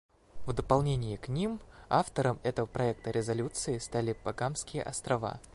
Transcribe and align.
В 0.47 0.53
дополнение 0.53 1.15
к 1.19 1.27
ним 1.27 1.59
автором 1.87 2.39
этого 2.41 2.65
проекта 2.65 3.11
резолюции 3.11 3.77
стали 3.77 4.17
Багамские 4.25 4.81
Острова. 4.81 5.39